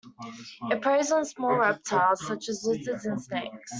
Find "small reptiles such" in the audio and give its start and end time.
1.25-2.49